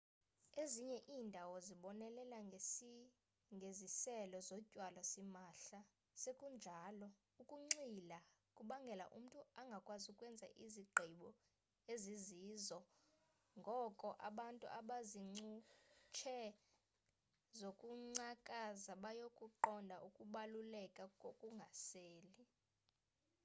[0.61, 2.37] ezinye iindawo zibonelela
[3.59, 5.79] ngeziselo zotywala simahla
[6.21, 7.07] sekunjalo
[7.41, 8.17] ukunxila
[8.57, 11.29] kubangela umntu angakwazi ukwenza izigqibo
[11.93, 12.79] ezizizo
[13.59, 16.39] ngoko abantu abazincutshe
[17.59, 22.45] zokungcakaza bayakuqonda ukubaluleka kokungaseli